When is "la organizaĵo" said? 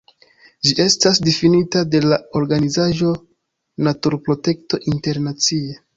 2.05-3.11